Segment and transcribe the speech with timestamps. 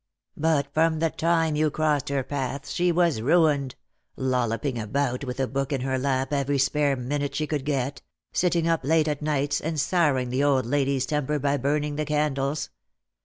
[0.35, 3.75] But from the time you crossed her path she was ruined—
[4.15, 8.01] lolloping about with a book in her lap every spare minute she could get—
[8.33, 12.71] sitting up late at nights, and souring the old lady's temper by burning the candles.